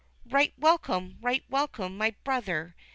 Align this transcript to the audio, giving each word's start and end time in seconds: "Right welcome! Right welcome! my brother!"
"Right 0.25 0.51
welcome! 0.57 1.19
Right 1.21 1.43
welcome! 1.47 1.95
my 1.95 2.15
brother!" 2.23 2.75